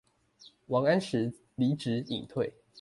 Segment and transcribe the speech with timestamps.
[0.65, 2.51] 王安石離職引退